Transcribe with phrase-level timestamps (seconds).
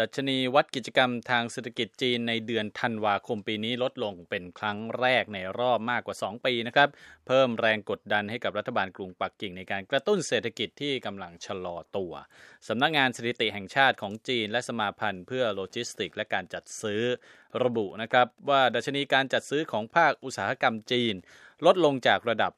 [0.00, 6.88] ดัชนีวัดกิจกรรมทางเศรษฐกิจจีนในเดือนธันวาคมปีนี้ลดลงเป็นครั้งแรกในรอบมากกว่า 2 ปีนะครับ
[7.26, 12.12] เพิ่มแรงกดดันให้กับรัฐบาลกรุงปักกิ่งในการกระตุ้นเศรษฐกิจที่กำลังชะลอตัว
[12.68, 17.02] สำนักงานสถิติแห่งชาติของจีนและสมาพันธ์เพื่อโลจิสติกและการจัดซื้อ
[17.64, 21.14] ระบุนะครับว่าดัชนีการจัดซื้อของภาคอุตสาหกรรมจีน
[21.66, 22.52] ลดลงจากระดับ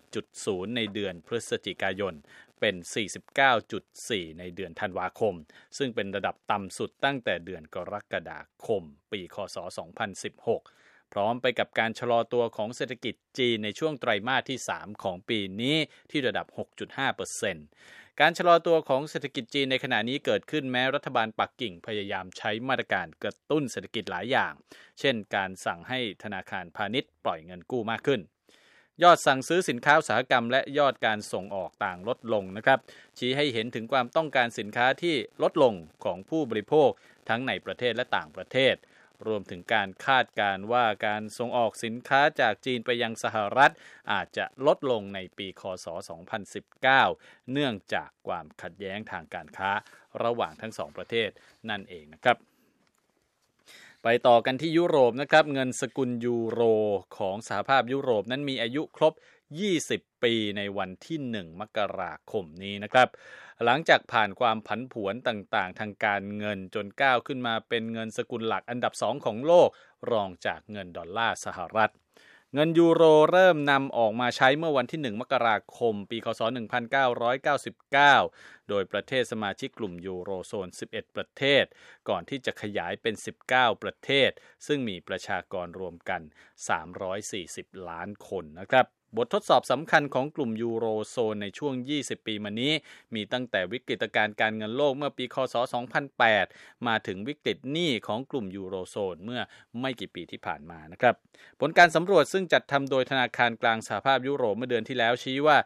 [0.00, 2.14] 50.0 ในเดือนพฤศจิกายน
[2.60, 2.74] เป็น
[3.56, 5.34] 49.4 ในเดือนธันวาคม
[5.78, 9.56] ซึ่งเป็นระดับต่ำสุดตั้งแต่เดือนกรกฎาคม ปีคศ
[10.34, 15.76] 2016 พร้อมไปกับการชะลอตัวของเศรษฐกิจจีนในช่วงไตรมาสที่ 3 ของปีนี้
[16.10, 16.46] ที่ระดับ
[17.28, 24.52] 6.5%การชะลอตัวของเศรษฐกิจจีนในขณะนี้เกิดขึ้นแม้รัฐบาลปักกิ่งพยายามใช้มาตรการกระตุ้นเศรษฐกิจหลายอย่าง
[25.00, 28.20] เช่น การสั่งให้ธนาคารพาณิชย์ปล่อยเงินกู้มากขึ้น
[29.02, 32.78] ยอดสั่งซื้อสินค้าอุตสาหกรรม และยอดการส่งออกต่างลดลงนะครับ
[33.18, 36.90] ชี้ให้เห็นถึงความต้องการสินค้าที่ลดลงของผู้บริโภค
[37.28, 38.74] ทั้งในประเทศและต่างประเทศ
[39.26, 43.72] รวมถึงการคาดการว่าการส่งออกสินค้าจากจีนไปยังสหรัฐ
[44.12, 45.86] อาจจะลดลงในปีคศ
[46.68, 49.70] 2019 เนื่องจากความขัดแย้งทางการค้า
[50.24, 51.30] ระหว่างทั้งสองประเทศ
[51.70, 52.36] นั่นเองนะครับ
[54.02, 56.60] ไปต่อกันที่ยุโรปนะครับเงินสกุลยูโร
[57.18, 59.12] ของสหภาพยุโรปนั้นมีอายุครบ
[59.68, 63.08] 20 ปีในวันที่ 1 มกราคมนี้นะครับ
[63.64, 69.68] หลังจากผ่านความผันผวนต่างๆ ทางการเงินจนก้าวขึ้นมาเป็นเงินสกุลหลักอันดับสองของโลก
[70.12, 71.92] รองจากเงินดอลลาร์สหรัฐ
[72.54, 76.40] เงินยูโรเริ่มนำออกมาใช้เมื่อวันที่ 1 มกราคม ปี คศ
[77.14, 81.64] 1999 โดยประเทศสมาชิกกลุ่มยูโรโซน 11 ประเทศ
[82.08, 83.14] ก่อนที่จะขยายเป็น
[83.48, 84.30] 19 ประเทศ
[84.66, 86.22] ซึ่งมีประชากรรวมกัน
[87.04, 92.72] 340 ล้านคนนะครับ บททดสอบสำคัญของกลุ่มยูโรโซนในช่วง 20 ปีมานี้
[93.14, 95.54] มีตั้งแต่วิกฤตการณ์การเงินโลกเมื่อปี คศ
[96.20, 99.40] 2008 มาถึงวิกฤตหนี้ของกลุ่มยูโรโซนเมื่อ
[99.80, 101.14] ไม่กี่ปีที่ผ่านมานะครับ
[101.60, 105.56] ผลการสำรวจซึ่งจัดทำโดยธนาคารกลางสหภาพยุโรปเมื่อเดือนที่แล้วชี้ว่า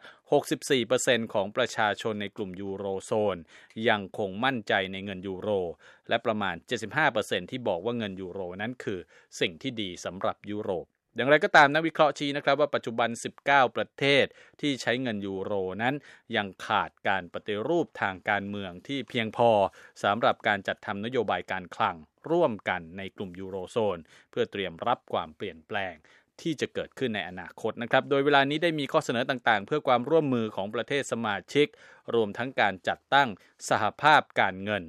[0.63, 3.37] 64%ของประชาชนในกลุ่มยูโรโซน
[3.89, 5.49] ยังคงมั่นใจในเงินยูโร
[6.09, 6.55] และประมาณ
[7.03, 8.99] 75%ที่บอกว่าเงินยูโรนั้นคือ
[9.39, 13.09] สิ่งที่ดีสำหรับยุโรป อย่างไรก็ตามนักวิเคราะห์ชี้นะครับว่าปัจจุบัน
[13.43, 14.25] 19 ประเทศ
[14.61, 15.95] ที่ใช้เงินยูโรนั้น
[16.35, 19.51] ยังขาดการปฏิรูปทางการเมืองที่เพียงพอ
[20.03, 21.95] สำหรับการจัดทำนโยบายการคลัง
[22.31, 23.97] ร่วมกันในกลุ่มยูโรโซน
[24.31, 25.95] เพื่อเตรียมรับความเปลี่ยนแปลง
[26.41, 31.67] ที่จะเกิดขึ้นในอนาคตนะครับ โดยเวลานี้ได้มีข้อเสนอต่างๆ เพื่อความร่วมมือของประเทศสมาชิก
[32.15, 33.29] รวมทั้งการจัดตั้ง
[33.69, 34.83] สหภาพการเงิน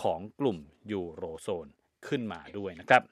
[0.00, 0.58] ของกลุ่ม
[0.92, 1.66] ยูโรโซน
[2.06, 3.02] ขึ้นมาด้วยนะครับ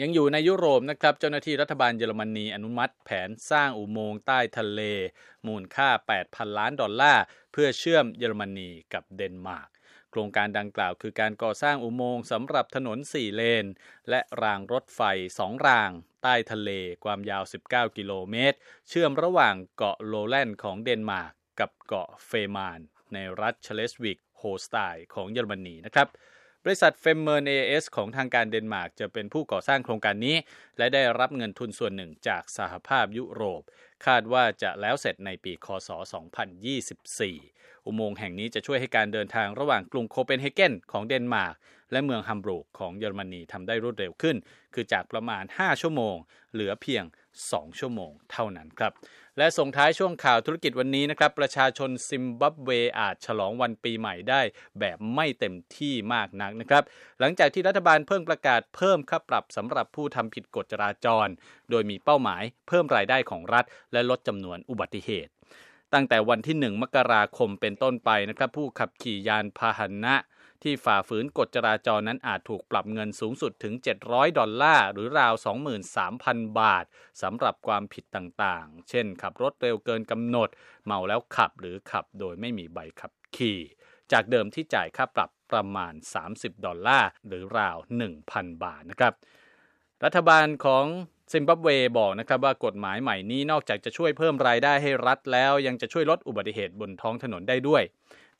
[0.00, 4.80] ยังอยู่ในยุโรปนะครับเจ้าหน้าที่รัฐบาลเยอรมนีอนุมัติแผนสร้างอุโมงค์ใต้ทะเล
[5.46, 5.88] มูลค่า
[6.22, 9.68] 8,000 ล้านดอลลาร์ เพื่อเชื่อมเยอรมนีกับเดนมาร์ก
[10.10, 13.66] โครงการดังกล่าวคือการก่อสร้างอุโมงค์สำหรับถนน 4 เลน
[14.10, 15.00] และรางรถไฟ
[15.38, 15.90] 2 ราง
[16.22, 16.70] ใต้ทะเล
[17.04, 18.56] ความยาว 19 กิโลเมตร
[18.88, 22.80] เชื่อมระหว่างเกาะโลแลนด์ของเดนมาร์กกับเกาะเฟมาน
[23.12, 26.08] ในรัฐเชเลสวิกโฮสไตน์ของเยอรมนีนะครับ
[26.64, 30.36] บริษัทเฟมเมอร์เอเอสของทางการเดนมาร์กจะเป็นผู้ก่อสร้างโครงการนี้
[30.78, 33.62] และได้รับเงินทุนส่วนหนึ่งจากสหภาพยุโรป
[34.06, 35.90] คาดว่าจะแล้วเสร็จในปีคศ
[36.68, 41.54] 2024 อุโมงค์แห่งนี้จะช่วยให้การเดินทางระหว่างกรุงโคเปนเฮเกนของเดนมาร์ก
[41.92, 44.36] และเมืองฮัมบูร์กของเยอรมนีทำได้รวดเร็วขึ้น
[44.74, 46.16] คือจากประมาณ 5 ชั่วโมง
[46.52, 47.04] เหลือเพียง
[47.42, 48.92] 2 ชั่วโมงเท่านั้นครับ
[49.38, 54.40] และส่งท้ายช่วงข่าวธุรกิจวันนี้นะครับ ประชาชนซิมบับเวอาจฉลองวันปีใหม่ได้
[54.80, 56.82] แบบไม่เต็มที่มากนักนะครับ
[57.20, 61.28] หลังจากที่รัฐบาลเพิ่งประกาศเพิ่มค่าปรับสำหรับผู้ทำผิดกฎจราจร
[61.70, 65.32] โดยมีเป้าหมายเพิ่มรายได้ของรัฐ และลดจำนวนอุบัติเหตุ
[65.94, 70.14] ตั้งแต่วันที่ 1 มกราคมเป็นต้นไปนะครับ ผู้ขับขี่ยานพาหนะ
[70.62, 73.74] ที่ฝ่าฝืนกฎจราจรนั้นอาจถูกปรับเงินสูงสุดถึง
[74.06, 75.34] 700 ดอลลาร์ หรือราว
[75.96, 76.84] 23,000 บาท
[77.22, 80.48] สำหรับความผิดต่างๆ เช่น ขับรถเร็วเกินกำหนด
[80.84, 83.58] เมาแล้วขับหรือขับโดยไม่มีใบขับขี่
[84.12, 85.94] จากเดิมที่จ่ายค่าปรับประมาณ
[86.28, 87.76] 30 ดอลลาร์ หรือราว
[88.20, 89.12] 1,000 บาทนะครับ
[90.04, 90.84] รัฐบาลของ
[91.32, 91.68] ซิมบับเว
[91.98, 97.82] บอกนะครับว่ากฎหมายใหม่นี้นอกจากจะช่วยเพิ่มรายได้ให้รัฐแล้ว ยังจะช่วยลดอุบัติเหตุบนท้องถนนได้ด้วย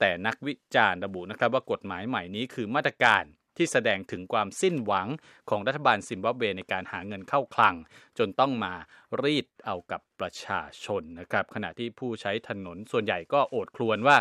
[0.01, 3.25] แต่นักวิจารณ์ระบุนะครับว่ากฎหมายใหม่นี้คือมาตรการ
[3.57, 5.09] ที่แสดงถึงความสิ้นหวัง
[5.51, 7.75] ของรัฐบาลซิมบับเวในการหาเงินเข้าคลัง
[8.19, 8.75] จนต้องมา
[9.23, 14.17] รีดเอากับประชาชนนะครับขณะที่ผู้ใช้ถนนส่วนใหญ่ก็โอดครวญว่า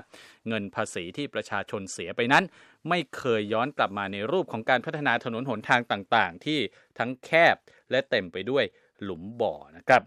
[0.47, 2.43] เงินภาษีที่ประชาชนเสียไปนั้น
[2.89, 6.59] ไม่เคยย้อนกลับมาในรูปของการพัฒนาถนนหนทางต่างๆ ที่
[6.99, 7.55] ทั้งแคบ
[7.91, 8.63] และเต็มไปด้วย
[9.03, 10.01] หลุมบ่อนะครับ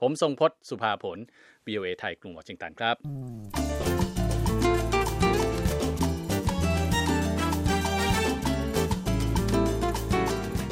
[0.00, 1.18] ผมทรงพศสุภาผล
[1.66, 2.96] BOA ไทยกรุงวอชิงตันครับ